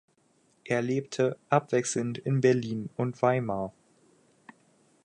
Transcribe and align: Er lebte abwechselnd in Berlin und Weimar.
Er 0.63 0.81
lebte 0.81 1.37
abwechselnd 1.49 2.17
in 2.17 2.41
Berlin 2.41 2.89
und 2.97 3.21
Weimar. 3.21 3.71